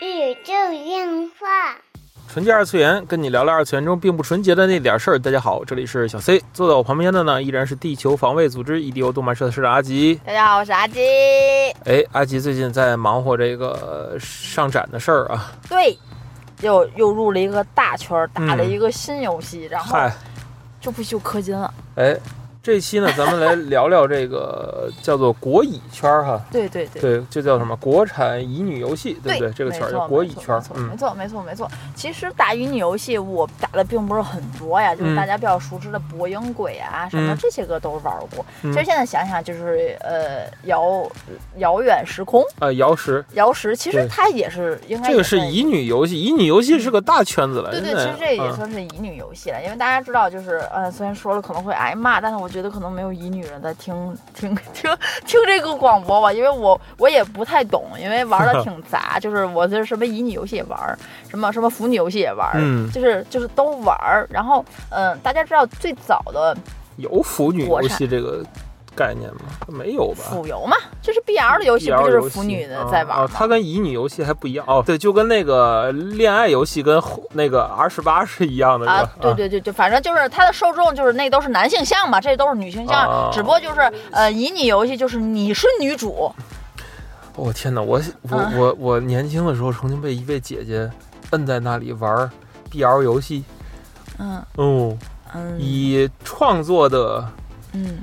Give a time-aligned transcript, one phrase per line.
[0.00, 0.52] 宇宙
[0.84, 1.76] 电话。
[2.28, 5.18] 纯洁二次元，跟你聊聊二次元中并不纯洁的那点事儿。
[5.18, 10.20] 大家好，这里是小 C，坐在我旁边的呢依然是地球防卫组织 EDO 动漫社的社长阿吉。
[10.24, 11.00] 大家好，我是阿吉。
[11.84, 15.50] 哎，阿吉最近在忙活这个上展的事儿啊。
[15.68, 15.98] 对，
[16.60, 20.12] 又又入了一个大圈，打了一个新游戏，然后嗨，
[20.80, 21.74] 就不就氪金了。
[21.96, 22.16] 哎，
[22.62, 26.38] 这期呢，咱们来聊聊这个叫做国乙圈儿哈。
[26.50, 27.00] 对对对。
[27.00, 29.50] 对，就叫什么国产乙女游戏，对不对？
[29.52, 30.94] 这个圈儿叫国乙圈儿没。
[30.94, 31.70] 错没嗯，错没错。
[31.94, 38.44] 其实打乙女游戏我打的并不是很多呀，就是嗯大家比较熟知的博英鬼啊什么嗯这些个都玩过。
[38.62, 41.10] 嗯其实现在想想，就是呃遥
[41.56, 47.70] 遥远时空啊，瑶石，遥石，其实它也是应该这个是乙女游戏，乙女游戏是个大圈子了。
[47.70, 53.94] 对对，其实这也嗯算是乙女游戏了，因为大家知道，就是呃，虽然说了可能会挨骂，但是我觉得可能没有乙女人在听
[54.34, 54.90] 听听
[55.24, 63.96] 听这个广播吧，因为我我也不太懂，因为玩的挺杂， 就是我是什么乙女游戏也玩，什么什么腐女游戏也玩，嗯就是就是都玩。
[64.28, 66.56] 然后嗯、呃大家知道最早的
[66.96, 68.44] 有腐女游戏这个
[68.94, 69.40] 概念吗？
[69.68, 70.24] 没有吧？
[70.30, 73.24] 腐游嘛，就是 BL 的游戏，不就是腐女的啊在玩吗？
[73.24, 74.82] 啊它跟乙女游戏还不一样哦。
[74.84, 77.00] 对，就跟那个恋爱游戏跟
[77.32, 83.80] 那个 R 十八是一样的，啊？，对对对对，反正就是它的受众就是那都是男性向嘛，这都是女性向，啊只不过就是
[84.10, 86.32] 呃，乙女游戏就是你是女主，
[87.36, 87.80] 我、天哪！
[87.80, 90.90] 我我嗯我我年轻的时候曾经被一位姐姐
[91.30, 92.30] 摁在那里玩
[92.70, 93.44] BL 游戏，
[94.18, 94.98] 嗯哦，
[95.34, 97.26] 嗯以创作的
[97.72, 98.02] 嗯。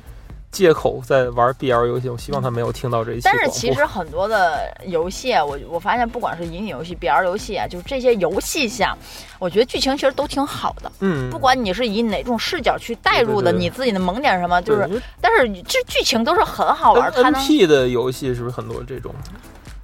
[0.51, 2.09] 借口在玩 BL 游戏。
[2.09, 3.37] 我希望他没有听到这一期但。
[3.37, 8.97] 是其实很多的游戏啊，我我发现不管是乙女游戏、BL 游戏啊，就是这些游戏下，
[9.39, 10.91] 我觉得剧情其实都挺好的。
[10.99, 19.13] 嗯，不管你是以哪种视角去带入的，对对对你自己的萌点什么，就是，但是这剧情都是很好玩，N P 的游戏是不是很多这种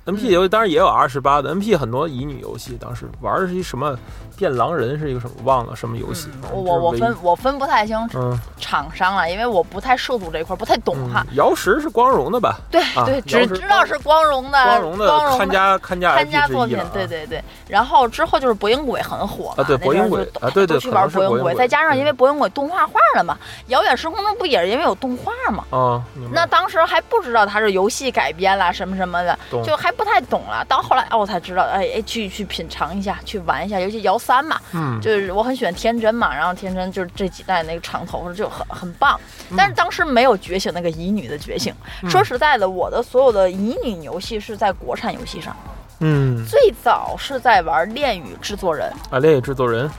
[0.06, 3.98] ？N P 游戏当然也有 R 十八的，N P 很多乙女游戏，当时玩的是一什么
[4.38, 11.26] 变狼人是一个什么忘了什么游戏嗯，我我我分我分不太清嗯厂商了，因为我不太涉足这一块，不太懂哈。
[11.30, 12.58] 嗯，瑶石是光荣的吧？
[12.72, 17.44] 对啊对，只知道是光荣的光荣的看家看家看家作品对对对。
[17.68, 23.38] 然后之后就是博影鬼很火嘛，啊对博影鬼就啊对对都去玩博博影鬼，再加上因为嗯博影鬼动画化了嘛，
[23.68, 25.64] 遥远时空中不也是因为有动画嘛？
[25.70, 30.66] 啊，那当时还不知道它是游戏改编啦什么什么的，就还不太懂了。
[30.66, 39.56] 到后来哦，我才知道，哎哎，去去品尝一下，去玩一下，尤其摇三嘛，嗯，就是我很喜欢天真嘛，然后天真就是这几代那个长头发就很很棒，嗯。
[39.58, 41.74] 但是当时没有觉醒那个乙女的觉醒。
[42.10, 45.56] 说实在的，我的所有的乙女游戏是在国产游戏上，
[46.00, 46.46] 嗯。
[46.46, 48.92] 最早是在玩《恋与制作人。
[49.10, 49.90] 啊，恋与制作人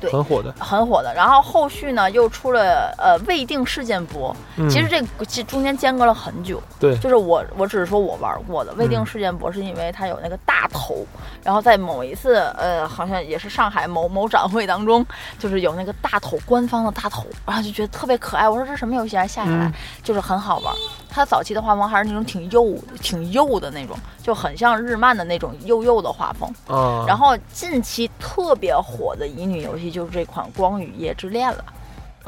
[0.00, 4.68] 对很火的，》，很火的，然后后续呢又出了呃未定事件簿，嗯。
[4.68, 6.60] 其实这中间间隔了很久。
[6.80, 6.96] 对。
[6.98, 11.06] 就是我，我只是说我玩过的未定嗯事件簿，是因为它有那个大头，
[11.44, 15.04] 然后在某一次，呃，好像也是上海某某展会当中，
[15.38, 18.48] 就是有那个大头，官方的大头，然后就觉得特别可爱。
[18.48, 19.26] 我说这什么游戏啊？
[19.26, 19.72] 下下来、嗯
[20.02, 20.74] 就是很好玩。
[21.08, 26.48] 它早期的画风还是那种挺幼、挺幼的那种，就很像日漫的那种幼幼的画风。
[26.68, 31.64] 啊，然后近期特别火的乙女游戏就是这款《光与夜之恋》了。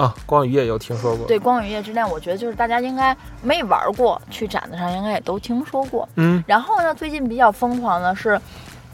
[0.03, 6.09] 啊，光与夜有听说过，对，《光与夜之恋》，我觉得就是大家应该没玩过，去展子上应该也都听说过。
[6.17, 8.41] 嗯然后呢，最近比较疯狂的是，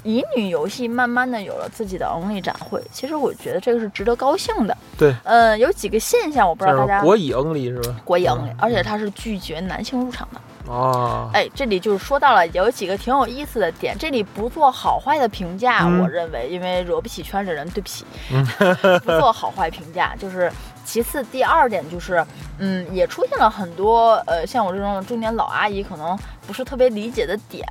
[0.02, 2.82] 乙女游戏慢慢的有了自己的 Only 展会。
[2.92, 4.76] 其实我觉得这个是值得高兴的。
[4.98, 7.96] 对，呃，有几个现象，我不知道大家国乙 Only 是吧？
[8.04, 10.40] 国乙 Only，、嗯而且它是拒绝男性入场的。
[10.70, 18.44] 哦，哎，这里就是说到了有几个挺有意思的点，这里不做好坏的评价，嗯我认为，因为惹不起圈里人，对不起，嗯
[19.00, 20.14] 不做好坏评价。
[20.18, 20.52] 就是
[20.88, 22.24] 其次，第二点就是，
[22.56, 27.62] 嗯，也出现了很多呃，像我这种中年老阿姨可能不是特别理解的点。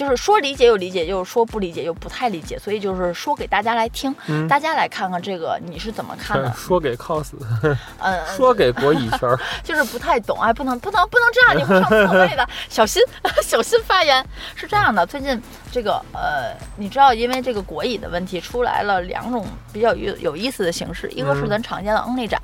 [0.00, 6.50] 就是说理解又理解，就是说不理解又不太理解，所以就是说给大家来听，嗯大家来看看这个你是怎么看的？
[6.56, 7.32] 说给 cos，
[8.00, 13.02] 嗯，说给国乙圈儿， 就是不太懂，哎，不能不能不能这样，你会上错位的，小心
[13.42, 14.24] 小心发言。
[14.54, 15.38] 是这样的，最近
[15.70, 22.40] 这个呃，你知道，因为这个国乙的问题，出来了两种比较有有意思的形式，一个是嗯咱常见的 Only 展，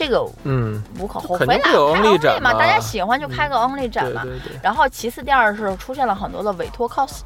[0.00, 4.24] 这个嗯，无可厚非啦，Only 展嘛，大家喜欢就开个 Only 展嘛。
[4.62, 7.20] 然后其次，第二是出现了很多的委托 cos。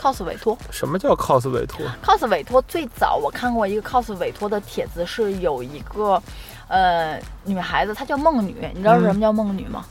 [0.00, 1.84] cos 委托什么叫 cos 委托？
[2.02, 6.22] cos 委托最早我看过一个 cos 委托的帖子，是有一个，
[6.68, 9.84] 呃，女孩子她叫梦女，你知道什么叫梦女吗？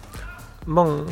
[0.67, 1.05] 梦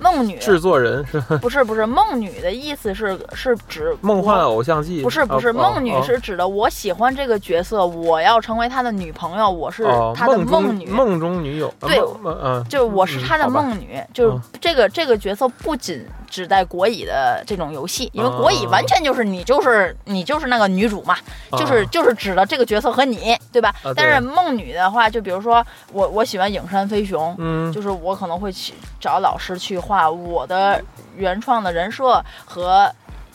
[0.00, 0.36] 梦女。
[0.38, 1.38] 制作人是吧？
[1.40, 6.02] 不是不是梦女的意思是是指梦幻偶像剧，不是不是，哦梦女哦。
[6.02, 10.86] 是指的我喜欢这个角色，我要成为他的女朋友，我是哦他的梦女。
[10.86, 21.16] 梦中女友，啊对嗯，就是我是他的梦女，就是嗯这个这个角色不仅只在国乙的这种游戏，因为哦国乙完全就是你就是你就是那个女主嘛，
[21.52, 23.68] 就是啊就是指的这个角色和你，对吧？
[23.82, 23.92] 啊？
[23.94, 30.80] 但是梦女的话，就比如说我我喜欢影山飞雄，嗯，就是我可能会去找老师去画我的
[31.16, 32.88] 原创的人设和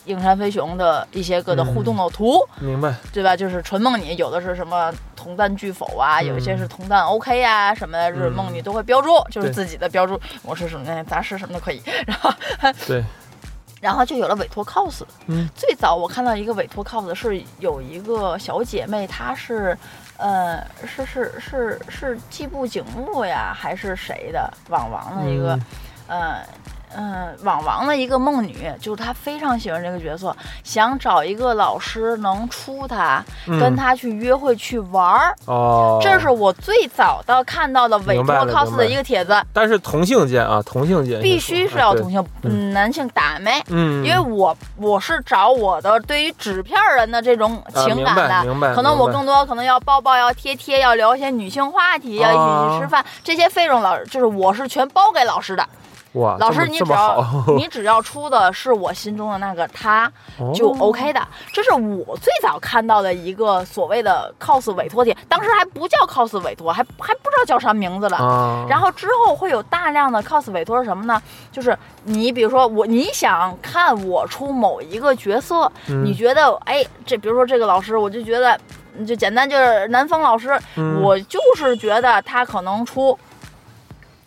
[0.05, 3.35] 影山飞雄的一些个的互动的图，明白，对吧？
[3.35, 11.81] 就是纯梦女，有的是什么同赞拒否啊，有一些是同赞 OK 啊什么的，就是梦女都会标注，就是自己的标注，我是什么杂事什么都可以。
[12.05, 12.31] 然后，
[12.87, 13.03] 对，
[13.81, 15.01] 然后就有了委托 cos。
[15.25, 19.77] 嗯，最早我看到一个委托 cos 是有一个小姐妹，她是。
[20.17, 25.55] 呃，是是是是季布景木呀，还是谁的网王的一个，
[26.07, 26.47] 嗯呃，
[26.95, 35.35] 嗯，网王的一个梦女，就是她非常喜欢这个角色，想找一个老师能出她，嗯跟她去约会去玩儿。
[35.45, 43.61] 哦，这是我最早的看到的委托白了 cos 明白的一个帖子，但是同性间啊，同性间必须是要同性，性，嗯，男性打没。
[43.67, 49.17] 嗯，因为我我是找我的对于纸片人的这种情感的，可能我明白。
[49.17, 55.67] 更多可能要抱抱，要贴贴，要聊一些女性话题，要一起去吃饭，这些费用老就是我是全包给老师的。
[56.17, 57.25] 哇，老师你只要
[57.55, 60.11] 你只要出的是我心中的那个他，
[60.53, 61.25] 就哦 OK 的。
[61.51, 68.17] 这是我最早看到的一个所谓的 cos 委托帖，当时还不叫 cos 委托，还还不知道叫啥名字了。
[68.17, 71.21] 啊，然后之后会有大量的 cos 委托是什么呢？
[71.51, 78.59] 就是你比如说我，你想看我出某一个角色，嗯你觉得哎，这比如说这个老师，我就觉得
[78.97, 83.17] 嗯就简单就是南方老师，嗯我就是觉得他可能出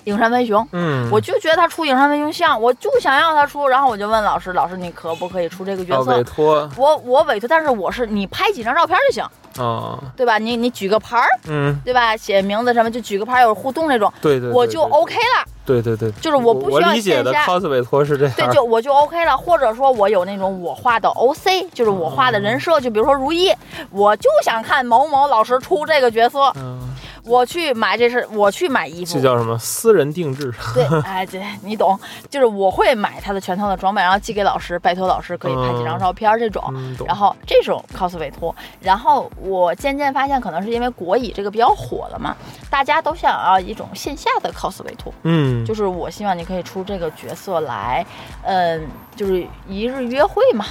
[0.05, 0.67] 影山飞雄。
[0.73, 6.17] 嗯，我就觉得他出影山飞雄像，我就想要他出，然后我就问老师，老师你可不可以出这个角啊色？
[6.17, 9.25] 委托我我委托，但是我是你拍几张照片就行，
[9.65, 10.39] 啊，对吧？
[10.39, 12.17] 你你举个牌儿，嗯，对吧？
[12.17, 15.47] 写名字什么就举个牌儿有互动那种，对对，对我就 OK 了。
[15.67, 23.53] 对对对，就是我不需要我理解的线下 cos 委托是这样，对，就我就 OK 了，或者说我有那种我画的 OC，就是我画的人设，就比如说如意，
[23.91, 26.81] 我就想看某某老师出这个角色，嗯，
[27.25, 29.15] 我去买这是我去买衣服。
[29.15, 29.57] 这，叫什么？
[29.59, 30.53] 私人定制？
[30.75, 36.63] 对，哎，对你懂，就是我会买他的全套的装备，然后寄给老师，拜托老师可以拍几张照片这种。
[37.07, 42.37] 然后这种 cos 委托，然后我渐渐发现，可能是因为国乙这个比较火了嘛，
[42.71, 48.05] 大家都想要一种线下的 cos 委托，嗯，就是我希望你可以出这个角色来，
[48.43, 50.65] 嗯，就是一日约会嘛，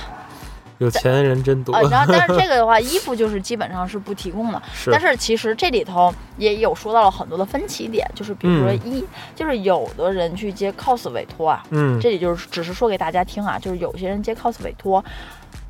[0.79, 4.61] 有钱人真多啊，，然后但是这个的话， 衣服就是基本上是不提供的。
[4.73, 9.05] 是但是其实这里头也有说到了很多的分歧点，就是比如说嗯一，
[9.35, 15.03] 就是有的人去接 cos 委托啊，嗯，这里就是只是说给大家听啊，就是有些人接 cos 委托，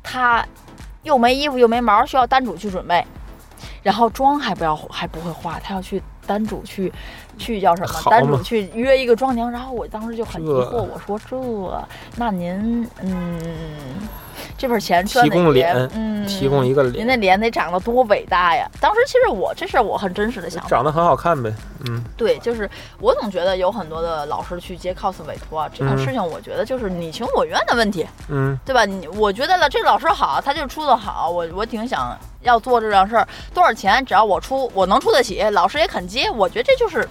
[0.02, 0.46] 他
[1.02, 3.04] 又没衣服又没毛，需要单主去准备，
[3.82, 6.92] 然后妆还不要还不会化，他要去单主去
[7.36, 8.10] 去叫什么？
[8.10, 13.38] 单主去约一个妆娘，然后我当时就很疑惑，我说这那您嗯
[14.58, 18.68] 这份钱赚提供脸嗯提供一个您脸，那脸得长得多伟大呀！
[18.80, 21.52] 当时其实我这是我很真实的想法，长得很好看呗，
[21.88, 22.68] 嗯，对，就是
[23.00, 28.84] 我总觉得有很多的老师去接 cos 委托啊，这种嗯事情，我觉得就是你情我愿的问题，嗯，对吧？
[28.84, 37.08] 你我觉得了，这老师好，他就出的好，我我挺想要做这样事儿，多少钱只要我出，我能出得起，老师也肯接，我觉得这就是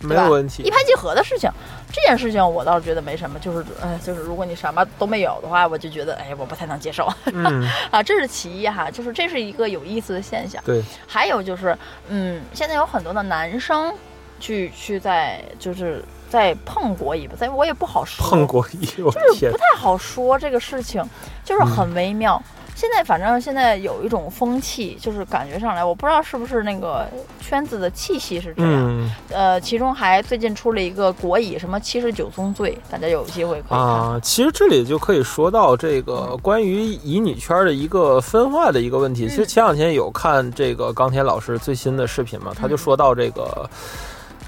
[0.00, 1.50] 没有问题一，拍即合的事情。
[1.96, 10.62] 这件事情我倒是觉得没什么，就是哎，就是如果你什么都没有的话，我就觉得哎，我不太能接受嗯， 啊，这是其一哈，就是这是一个有意思的现象。
[10.62, 11.76] 对，还有就是，
[12.08, 13.94] 嗯，现在有很多的男生
[14.38, 21.02] 去去在就是在碰国乙吧，在我也不好说，碰国一，我天就是不，太好说这个事情，
[21.44, 22.40] 就是很微妙。
[22.76, 27.06] 现在反正现在有一种风气，就是感觉上来，我不知道是不是那个
[27.40, 28.72] 圈子的气息是这样。
[28.74, 33.78] 嗯呃，其中还最近出了一个国乙什么七十九宗罪，大家有机会可以看。
[33.78, 39.26] 啊，其实这里就可以说到这个关于乙女圈的一个分化的一个问题。
[39.26, 43.68] 其实前两天有看这个钢铁老师最新的视频嘛，他就说到这个。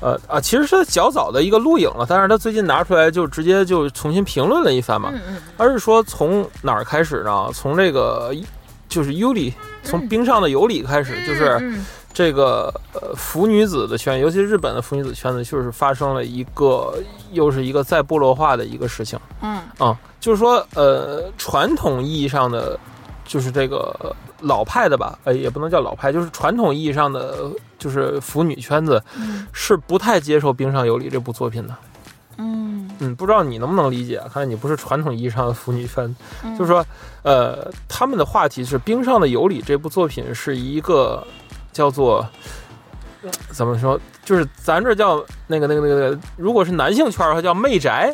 [0.00, 5.10] 呃啊，其实是较早的一个录影了，但是他最近拿出来就直接就重新评论了一番嘛。
[5.12, 7.50] 嗯嗯而是说从哪儿开始呢？
[7.52, 8.34] 从这个
[8.88, 9.52] 就是尤里，
[9.82, 16.94] 从嗯冰上的尤里开始，就是嗯这个呃腐女子的圈，尤其是日本的腐女子圈子，就是发生了一个
[17.32, 22.78] 又是一个再部落化的一个事情嗯啊，就是说呃传统意义上的
[23.28, 31.76] 就是这个老派的吧，呃也不能叫老派，就是传统意义上的就是腐女圈子嗯是不太接受《冰上有礼》这部作品的。
[32.38, 34.20] 嗯嗯，不知道你能不能理解？
[34.32, 36.84] 看来你不是传统意义上的腐女圈，嗯就是说，
[37.22, 41.24] 呃，他们的话题是《冰上的有礼》这部作品是一个
[41.70, 42.26] 叫做
[43.50, 48.12] 怎么说，就是咱这叫那个那个那个那个，如果是男性圈的话叫媚宅，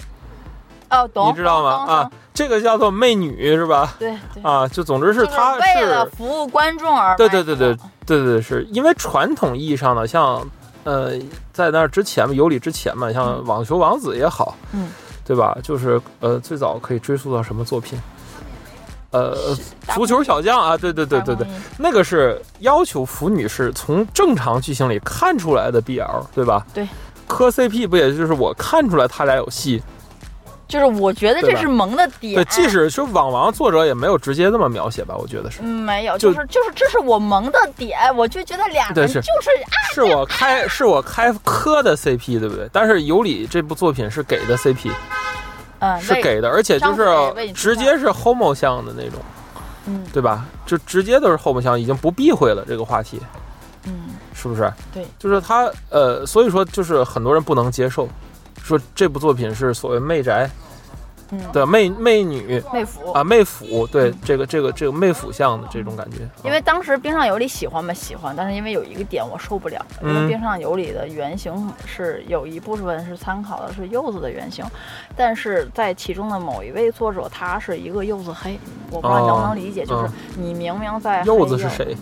[0.91, 1.71] 哦，懂，你知道吗？
[1.87, 3.95] 啊，这个叫做媚女是吧？
[3.99, 10.45] 对对，啊，就总之是就它为了是，服务观众而对对对对对对，是因为传统意义上的，像
[10.83, 11.13] 呃，
[11.53, 14.91] 在那之前嘛，尤里之前嘛，像嗯网球王子也好，嗯，
[15.25, 15.57] 对吧？
[15.63, 17.99] 就是呃，最早可以追溯到什么作品？
[19.13, 19.57] 呃，
[19.95, 21.47] 足球小将啊，对对对对对，，
[21.79, 26.67] 那个是要求腐女是从正常剧情里看出来的 BL，对吧？
[26.75, 26.89] 对。
[27.27, 29.81] 磕 CP 不也就是我看出来他俩有戏？
[30.67, 32.35] 就是我觉得这是萌的点。
[32.35, 35.61] 对，即使说网王作者也没有直接这么描写吧，我觉得是。
[35.63, 39.23] 嗯没有，就就是就是这是我萌的点，我就觉得俩人就是
[39.93, 42.69] 是我开是我开磕的 CP，对不对？
[42.73, 44.91] 但是尤里这部作品是给的 CP，
[45.81, 49.21] 嗯是给的，而且就是直接是 homo 向的那种，
[49.87, 50.47] 嗯对吧？
[50.65, 53.21] 就直接都是 homo 向，已经不避讳了这个话题，
[53.85, 53.93] 嗯
[54.35, 54.73] 是不是？
[54.93, 58.09] 对，就是他呃，所以说就是很多人不能接受，
[58.63, 60.49] 说这部作品是所谓媚宅
[61.31, 67.95] 嗯的媚媚女媚腐啊，媚腐，对这个这个这个媚腐向的这种感觉，因为当时冰上有里喜欢嘛？
[67.95, 74.65] 喜欢，但是因为有一个点我受不了，因嗯为冰上有里的原型是有一部分是参考的是柚子的原型，
[75.17, 81.71] 但是在其中的某一位作者他是一个柚子黑，我不知道你能不能理解，就是嗯你明明在柚子是？
[81.71, 81.97] 谁？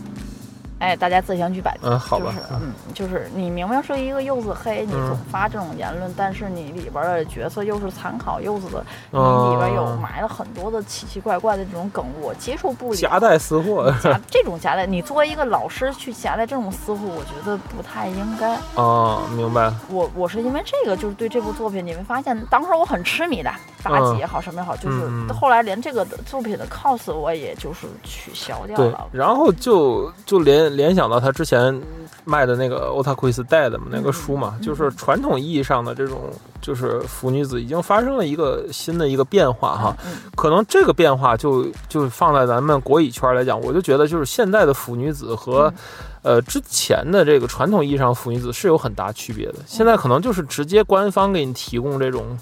[0.82, 1.86] 哎，大家自行去百度。
[1.86, 12.96] 嗯，好吧就是，嗯，就是你明明是一个柚子黑，你嗯总发这种言论，但是你里边的角色又是参考柚子的，你嗯里边有埋了很多的奇奇怪怪的这种梗，我接受不了。
[12.96, 18.58] 夹带私货夹这种夹带，你作为一个老师去夹带这种私货，我觉得不太应该。
[18.74, 19.72] 哦，明白。
[19.88, 23.50] 我我是因为这个，就是对这部作品，你会发现当时我很痴迷的，
[23.84, 29.06] 妲己也好，什么也好，就是后来连这个作品的 cos 我也就是取消掉对了，。
[29.12, 31.80] 然后就就联联想到他之前
[32.24, 39.96] 卖的那个《Otaku is Dead》嘛，那个书嘛，嗯就是传统意义上的这种，就是腐女子已经发生了一个新的一个变化哈。
[40.06, 45.74] 嗯，可能这个变化就就放在咱们国语圈来讲，我就觉得就是现在的腐女子和、嗯
[46.22, 49.54] 呃之前的这个传统意义上腐女子是有很大区别的。
[49.66, 52.38] 现在可能就是直接官方给你提供这种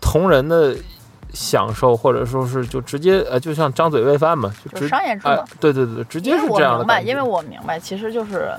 [0.00, 0.76] 同人的
[1.34, 5.30] 享受，或者说是就直接呃，就像张嘴喂饭嘛，就商业制作，。
[5.30, 8.52] 哎对对对，直接是这样的明白，因为我明白，其实就是。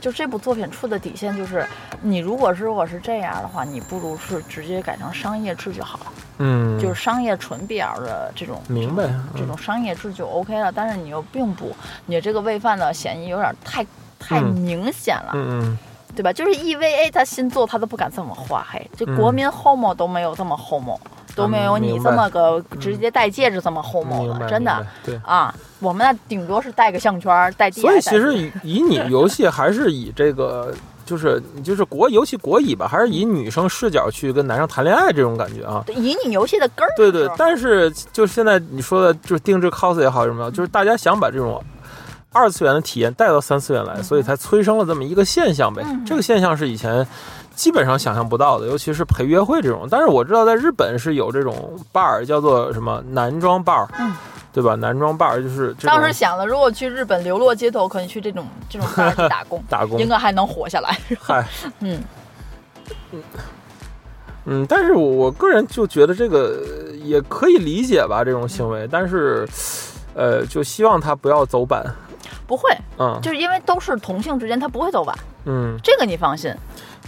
[0.00, 1.66] 就这部作品出的底线就是，
[2.02, 9.02] 你如果是如果是这样的话，你不如是直接改成商业制就好了，嗯，就是商业纯 BL 的这种明白
[9.34, 10.70] 这嗯种商业制就 OK 了。
[10.70, 11.74] 但是你又并不，
[12.06, 13.84] 你这个喂饭的嫌疑有点太
[14.20, 15.78] 太嗯明显了，嗯嗯
[16.14, 16.32] 对吧？
[16.32, 20.96] 就是 EVA 他新作他都不敢这么画嘿，就嗯国民 homo 都没有这么 homo，、
[21.38, 25.18] 都没有你这么个直接戴戒指这么 homo 的，真的对。
[25.24, 25.54] 啊。
[25.80, 27.80] 我们那顶多是戴个项圈儿，戴戒。
[27.80, 30.74] 所以其实以以你游戏还是以这个。
[31.08, 35.82] 就是就是国，游戏国乙吧，还是以女生视角去跟男生谈恋爱这种感觉啊。
[35.96, 41.64] 以你游戏的根儿，对对，但是就现在你说的，就是定制 cos 也好什么，就是大家想把这种
[42.30, 45.82] 二次元的体验带到三次元来，所以才催生了这么一个现象呗。
[45.86, 47.06] 嗯这个现象是以前
[47.58, 49.84] 基本上想象不到的，尤其是陪约会这种。
[49.90, 54.14] 但是我知道在日本是有这种 bar 叫做什么男装 bar，嗯，
[54.52, 54.76] 对吧？
[54.76, 58.88] 男装 bar 就是当时想了，如果去日本流落街头，可能去这种这种
[59.28, 60.96] 打工， 打工应，该还能活下来。
[61.20, 61.44] 嗨，
[61.80, 62.00] 嗯，
[64.44, 69.44] 嗯，但是我我个人就觉得这个呃也可以理解吧，这种行为，但是，
[70.14, 71.84] 呃，就希望他不要走板，
[72.46, 75.18] 不会，嗯就是因为都是同性之间，他不会走晚？
[75.44, 76.54] 嗯，这个你放心。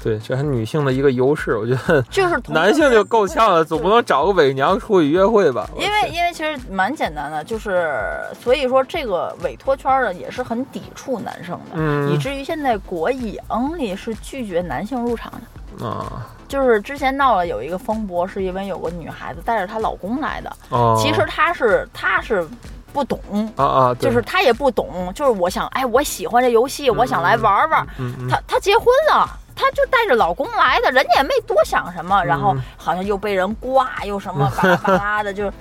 [0.02, 5.69] 对，这是女性的一个优势，我觉得就是男性就够呛了，总不能找个伪娘出去约会吧？
[5.76, 8.00] 因为因为其实蛮简单的，就是
[8.40, 15.87] 所以说这个委托圈儿的也是很抵触男生的，嗯以至于现在国乙 Only 是拒绝男性入场的。
[15.87, 22.45] 啊就是之前闹了有一个风波，是因为有个女孩子带着她老公来的，哦，其实她是她是
[22.92, 23.18] 不懂。
[23.56, 27.87] 啊啊，就是他也不懂，就是我想，哎，我喜欢这游戏，我想来玩玩。
[27.99, 35.52] 嗯嗯她她结婚了，他就带着老公来的，人家也没多想什么，然后嗯好像又被人挂，又什么巴拉巴拉的，就是，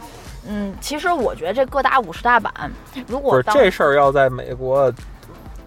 [0.48, 2.52] 嗯，其实我觉得这各打五十大板，
[3.08, 4.92] 如果这事儿要在美国。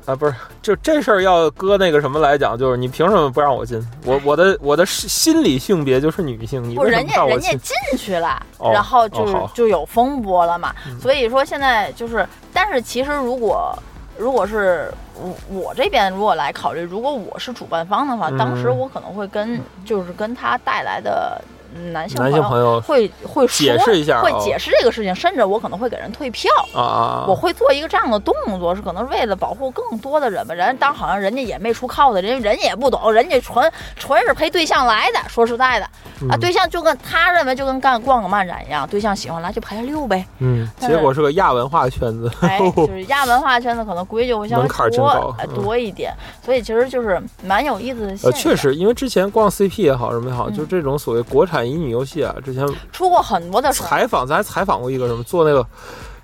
[0.05, 3.81] 啊，不是，就这事儿要搁那个什么来讲，就是你凭什么不让我进？
[4.05, 7.99] 我我的我的心理性别就是女性，你不，为什人家人家进？
[7.99, 10.75] 去了，哦然后就、哦就有风波了嘛。
[10.87, 13.73] 嗯所以说现在就是，但是其实如果
[14.19, 21.62] 如果是我我这边如果来考虑，如果我是主办方的话，嗯当时我可能会跟就是跟他带来的嗯
[21.93, 26.51] 男性男性朋友会会说解释一下哦会解释这个事情，甚至我可能会给人退票。
[26.75, 30.55] 啊啊，我会做一个这样的动作，是可能为了保护更多的人吧。
[30.55, 35.29] 人当好像人家也没出靠的，人人也不懂，人家纯纯是陪对象来的。
[35.29, 40.25] 说实在的，啊，嗯对象就跟他认为就跟干逛个漫展一样，对象喜欢来就陪他溜呗。
[40.39, 46.13] 嗯，结果是个亚文化圈子，哎，就 是亚文化圈子可能规矩会稍微门槛儿真多多一点，
[46.45, 48.41] 所以其实就是蛮有意思的现呃，象。
[48.41, 55.67] 确实，因为之前逛 CP 也好，什么也好，嗯就这种所谓国产乙女游戏啊，之前出过很多的，采访咱还采访过一个什么做那个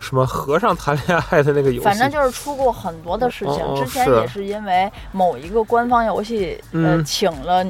[0.00, 3.74] 什么和尚谈恋爱的那个游戏，反正就是出过很多的事情。
[3.76, 7.64] 之前也是因为某一个官方游戏，呃，嗯请了。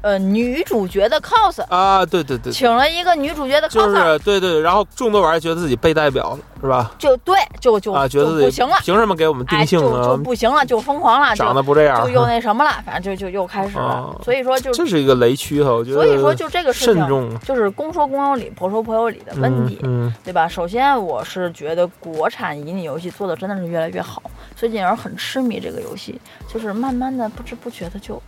[0.00, 6.92] 呃，女主角的 cos，啊，对对对，请了一个女主角的 cos，就是对对，然后众多玩家觉得自己被代表了，是吧？
[6.98, 10.04] 就对，就就啊，觉得自己就不行了，凭什么给我们定性呢？
[10.04, 14.14] 就不行了，就疯狂了，就长得不这样就，又那什么了，反正就就又开始了啊。
[14.22, 15.96] 所以说就这是一个雷区哈，我觉得。
[15.96, 19.80] 所以说就这个事情慎重就是公说公有理，婆说婆有理的问题。
[19.82, 20.46] 嗯，对吧？
[20.46, 24.22] 首先，我是觉得国产乙女游戏做的真的是越来越好，
[24.54, 28.22] 最近有人很痴迷这个游戏，就是慢慢的不知不觉的就，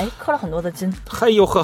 [0.00, 1.62] 哎，氪了很多的金，嘿呦呵，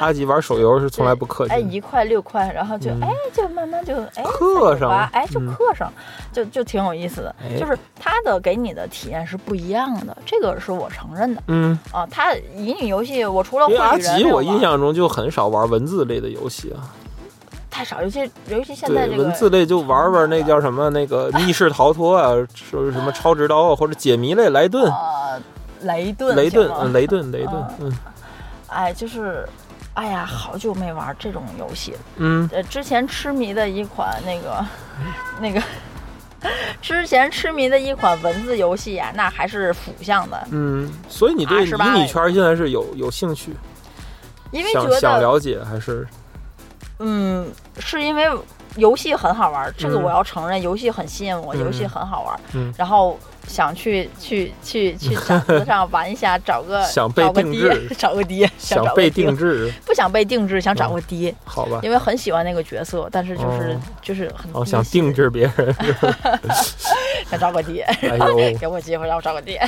[0.00, 5.92] 阿吉玩手游是从来不氪哎，一块六块，然后就、嗯哎，就慢慢就哎氪上398哎，就嗯氪上，
[6.32, 12.04] 就就挺有意思的，哎就是它的给你的体验是不一样的，这个是我承认的嗯，啊。
[12.10, 16.90] 它乙女游戏我除了阿吉我印象中就很少玩文字类的游戏啊，
[17.70, 24.90] 太少，尤其尤其现在，这个文字类就玩玩那叫什么那个密室逃脱啊，说是什么超直刀啊，或者解谜类莱顿。
[24.90, 25.40] 呃
[25.82, 27.92] 雷顿雷顿雷顿，雷顿，嗯。
[28.68, 29.48] 哎，就是，
[29.94, 31.98] 哎呀，好久没玩这种游戏了。
[32.16, 32.48] 嗯。
[32.52, 34.64] 呃，之前痴迷的一款那个，
[35.40, 35.60] 那个，
[36.80, 43.54] 之前痴迷的一款文字游戏呀、那还是腐向的，嗯，所以你对迷你圈现在是有有兴趣，
[44.52, 46.06] 因为觉想了解还是
[47.00, 48.24] 嗯，是因为
[48.76, 50.02] 游戏很好玩，这个嗯。
[50.02, 51.88] 我要承认，游戏很吸引我，游戏嗯。
[51.88, 52.72] 很好玩，嗯。
[52.78, 53.18] 然后
[53.50, 61.80] 想去去去去展子上玩一下，找个 想被找个定爹制， 找个爹， 想被定制，不想被定制，想找嗯个爹，好吧？
[61.82, 63.80] 因为很喜欢那个角色，但是就是、哦。
[64.02, 65.74] 就是很哦，想定制别人，
[67.28, 67.86] 想找个爹，
[68.58, 69.58] 给我机会让我找个爹，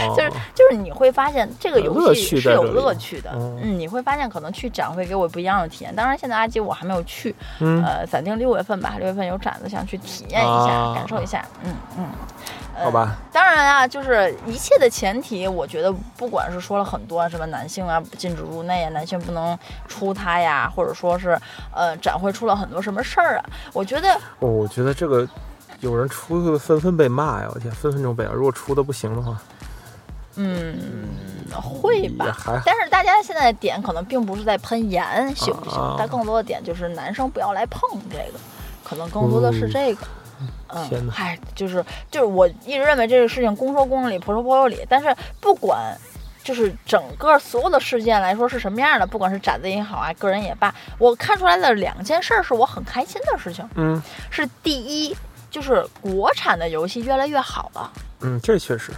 [0.00, 0.14] 哦。
[0.16, 2.94] 就是就是你会发现这个游戏是有乐。
[2.98, 3.58] 趣的，嗯。
[3.62, 5.94] 嗯，你会发现可能去展会给我不一样的体验。
[5.94, 7.84] 当然，现在阿基我还没有去，嗯。
[7.84, 12.04] 呃，暂定六月份吧，六月份有展子，想去体验一下，啊感受一下，嗯嗯。
[12.76, 21.36] 呃好吧，当然啊，就是一切的前提，我觉得不管是说了很多什么男性啊禁止入内啊，男性不能出他呀，或者说是
[21.74, 25.26] 呃展会出了很多什么事儿啊，我觉得哦，我觉得这个
[25.80, 28.32] 有人出纷纷被骂呀，我天，分分钟被骂。
[28.32, 29.40] 如果出的不行的话，
[30.36, 30.76] 嗯
[31.52, 32.36] 会吧。
[32.64, 38.38] 但是大家现在的点可能并不是在喷盐行不行啊，但更多的点就是男生不要来碰这个，
[38.84, 40.06] 可能更多的是这个。
[40.68, 44.84] 嗯，天哪嗨，就是就是我一直认为这个事情公说公有理，婆说婆有理。
[44.88, 45.96] 但是不管
[46.44, 55.16] 就是整个所有的事件来说是什么样的，不管是展子也好啊，个人也罢，我看出来的两件事儿是我很开心的事情，嗯是第一，
[55.50, 57.92] 就是国产的游戏越来越好了。
[58.20, 58.92] 嗯，这确实，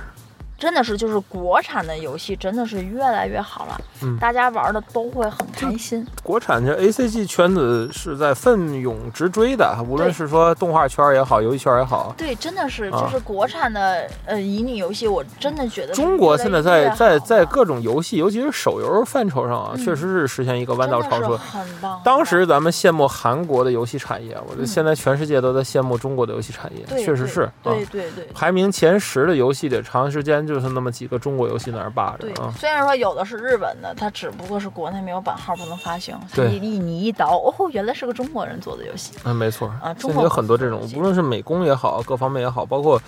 [0.60, 6.06] 真的是，就是国产的游戏真的是越来越好了，嗯大家玩的都会很开心。
[6.22, 12.14] 国产这 A C G 圈子是在奋勇直追的，无论是说动画圈也好，游戏圈也好。
[12.18, 21.38] 对，真的是，啊就是国产的呃乙女游戏，我真的觉得中国现在在在在各种游戏，尤其是手游范畴上啊，嗯确实是实现一个弯道超车。
[21.38, 21.98] 很棒。
[22.04, 27.50] 当时咱们羡慕韩国的游戏产业，我觉得嗯现在全世界都在羡慕中国的游戏产业，确实是啊。
[27.62, 32.52] 对对对排名前十的游戏得，长时间就是那么几个中国游戏在那儿霸对着啊。
[32.58, 39.12] 虽然说有的是日本的，它只不过是国内没有版号不能发行，它对一一你一倒，哦，原来是个中国人做的游戏。
[39.24, 43.00] 嗯，没错啊中国有很多这种，无论是美工也好，各方面也好，包括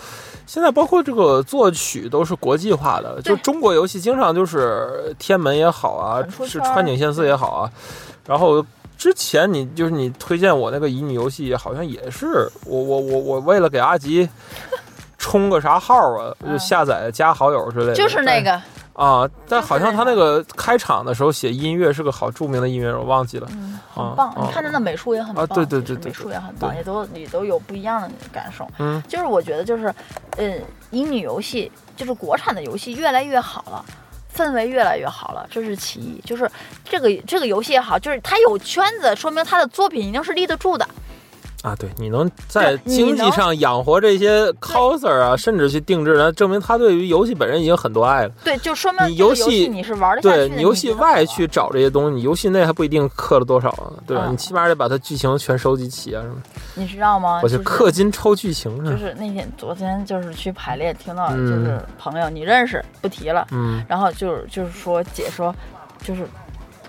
[0.47, 3.21] 现在包括这个作曲都是国际化的。
[3.23, 7.71] 就中国游戏经常就是天门也好啊是川井宪司也好啊，
[8.27, 8.65] 然后。
[8.99, 14.29] 之前你就是你推荐我那个乙女游戏，好像也是我我我我为了给阿吉
[15.23, 17.95] 充个啥号啊，就嗯下载加好友之类的。
[17.95, 18.61] 就是那个，
[18.93, 23.47] 啊，但好像他那那个开场的时候写音乐是个好著名的音乐人，我忘记了。
[23.53, 24.31] 嗯，啊很棒。
[24.31, 28.69] 啊你看他的美术也很棒，啊对对对对美术也很棒，也都也都有不一样的感受。
[28.79, 29.95] 嗯，就是我觉得就是，
[30.39, 33.85] 嗯，乙女游戏就是国产的游戏越来越好了。
[34.35, 36.19] 氛围越来越好了，这是其一。
[36.25, 36.51] 就是
[36.83, 40.89] 这个这个游戏也好，就是它有圈子，说明它的作品一定是立得住的。
[41.63, 48.33] 啊，对，你能在经济上养活这些 coser 啊，甚至去定制，那证明他对于游戏本身已经很多爱了。
[48.43, 50.23] 对，就说明你游游戏你是玩的。
[50.23, 54.25] 对你游戏外去找这些东西，你游戏内还不一定氪了多少啊，对吧？
[54.27, 56.37] 嗯你起码得把它剧情全收集齐啊什么。
[56.75, 57.41] 你知道吗？
[57.43, 65.55] 我去就氪金抽剧情就是那天昨天就是去排练，听到嗯就是朋友你认识不提了，嗯，然后就是就是说姐说
[66.03, 66.27] 就是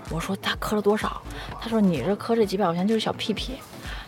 [0.10, 1.22] 我说他氪了多少，
[1.62, 3.54] 他说你这氪这几百块钱就是小屁屁，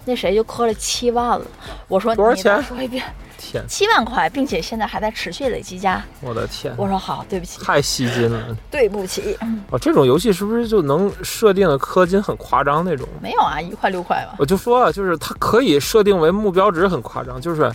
[0.06, 1.46] 那谁就磕了七万了。
[1.88, 3.04] 我说多少钱说一遍，
[3.38, 6.02] 天，七万块，并且现在还在持续累积加。
[6.22, 8.58] 我的天，我说好，对不起，太吸金了。
[8.70, 9.38] 对不起，
[9.72, 13.08] 哦，这种游戏是不是就能设定的氪金很夸张那种？
[13.22, 14.36] 没有啊，一块六块吧。
[14.38, 17.72] 我就说啊，就是它可以设定为目标值很夸张，就是，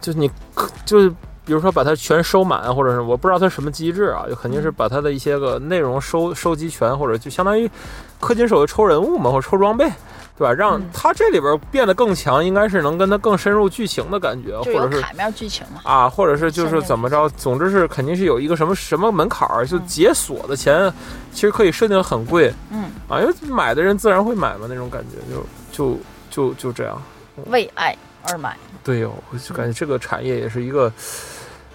[0.00, 1.10] 就是你氪就是
[1.44, 7.68] 比如说把它全收满，或者是我不知道它什么机制啊，就肯定是把它的一些个内容收收集全，或者就相当于
[8.20, 9.90] 氪金手游抽人物嘛，或者抽装备，
[10.36, 10.52] 对吧？
[10.52, 15.80] 让嗯它这里边变得更强，应该是能跟它更深入剧情的感觉，或者是卡面剧情嘛。
[15.84, 20.92] 啊，或者是就是怎么着，总之是肯定是有一个什么什么门槛儿，就嗯解锁的钱
[21.32, 27.00] 其实可以设定很贵嗯，啊，因为买的人自然会买嘛，那种感觉就就就就这样。
[27.46, 28.56] 为爱而买。
[28.82, 30.90] 对哟、我就感觉这个产业也是一个，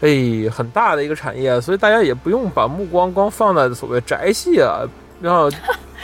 [0.02, 4.82] 哎，很大的一个产业，所以大家也不用把目光光放在所谓宅系啊，
[5.22, 5.50] 然后，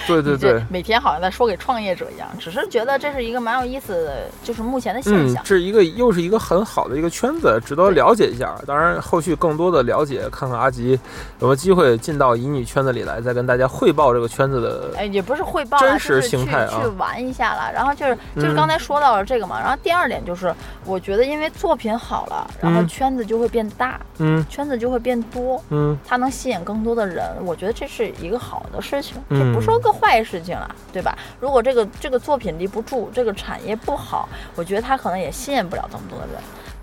[0.08, 5.44] 对对对，每天好像在说给创业者一样，只是觉得这是一个蛮有意思的，就是目前的现嗯象，。
[5.44, 8.56] 这是一个又是一个很好的一个圈子，值得了解一下。
[8.66, 10.92] 当然，后续更多的了解，看看阿吉
[11.40, 14.98] 有没有机会进到乙女圈子里来，再跟大家汇报这个圈子的。
[14.98, 17.72] 哎，也不是汇报啊，真实形态啊去玩一下了。
[17.74, 20.54] 然后就是就是嗯刚才说到了这个嘛，然后第二点就是，
[20.86, 27.26] 我觉得因为作品好了，然后嗯圈子就会变大，嗯圈子就会变多，嗯它能吸引更多的人。
[27.44, 31.18] 我觉得这是一个好的事情，嗯这不是个坏事情啊，对吧？
[31.40, 36.30] 如果这个这个作品立不住，这个产业不好，我觉得他可能也吸引不了这么多人。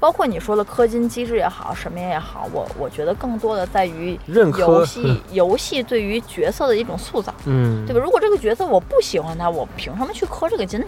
[0.00, 4.18] 包括你说的氪金机制也好，什么也好，我我觉得更多的在于
[4.56, 7.34] 游戏 游戏对于角色的一种塑造。
[7.46, 8.00] 嗯，对吧？
[8.00, 10.86] 如果这个角色我不喜欢他，我凭什么去氪这个金呢？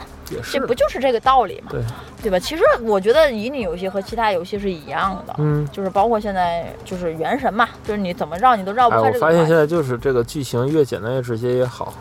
[0.52, 1.68] 这不就是这个道理吗？
[1.70, 1.82] 对，
[2.22, 2.38] 对吧？
[2.38, 5.68] 其实我觉得乙女游戏和其他游戏是一样的，嗯。
[5.72, 9.38] 就是包括现在就是原神嘛，就是你怎么绕你都绕哎，不开我这个关系。
[9.38, 11.92] 发现现在就是这个剧情越简单越直接越好。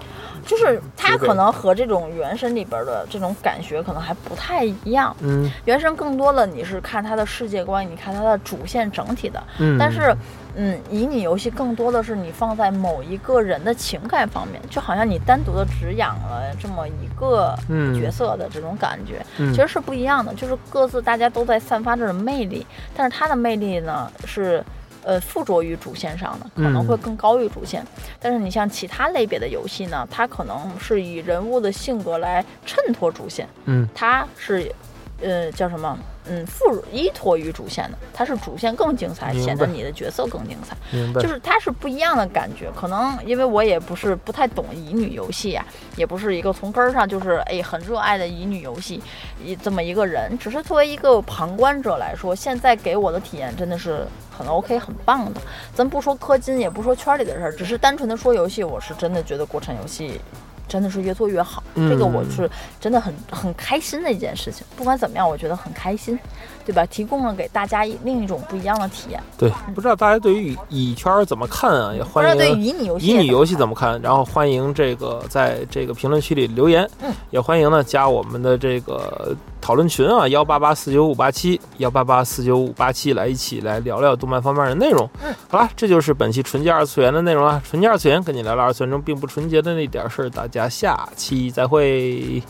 [0.49, 5.15] 就是它可能和这种原神里边的这种感觉可能还不太一样。
[5.21, 10.11] 嗯原神更多的你是看它的世界观，你看它的主线整体的，嗯，但是，
[10.55, 20.33] 嗯，乙女游戏更多的是你放在某一个人的情感方面，就好像你单独的只养了这么一个嗯角色的这种感觉，嗯其实是不一样的。
[20.33, 24.63] 就是各自大家都在散发这种魅力，但是它的魅力呢是。
[25.03, 26.87] 呃，附着于主线上的可能嗯。
[26.87, 27.85] 会更高于主线，
[28.19, 33.87] 但是你像其他类别的游戏呢，它可能是以人物的性格来衬托主线，嗯。
[33.95, 34.71] 它是，
[35.21, 35.97] 呃，叫什么？
[36.31, 42.69] 嗯，附依托于主线的，它是主线更精彩，显得你的角色更精彩，明白，就是它是不一样的感觉。
[42.75, 49.01] 可能因为我也不是不太懂乙女游戏啊，也不是一个从根儿上就是哎很热爱的乙女游戏
[49.43, 55.41] 一这么一个人，只是作为一个旁观者来说，现在给我的体验真的是很 OK 很棒的。
[55.73, 60.21] 咱不说氪金，也不说圈里的事儿，只是单纯的说游戏，我是真的觉得国产游戏。
[60.69, 64.65] 真的是越做越好，这个我嗯是真的很很开心的一件事情。
[64.77, 66.17] 不管怎么样，我觉得很开心，
[66.65, 66.85] 对吧？
[66.85, 69.21] 提供了给大家另一种不一样的体验。
[69.37, 71.93] 对，不知道大家对于乙圈儿怎么看啊？
[71.93, 73.99] 也欢不知道对迎乙女游戏，乙女游戏怎么看？
[74.01, 85.09] 然后欢迎这个在这个评论区里留言，嗯，也欢迎呢加我们的这个讨论群啊，幺八八四九五八七幺八八四九五八七，来一起来聊聊动漫方面的内容。
[85.23, 87.61] 嗯，好啦，这就是本期纯洁二次元的内容了。
[87.63, 92.41] 纯洁二次元跟你聊聊二次元中并不纯洁的那点事儿，大家下期再会。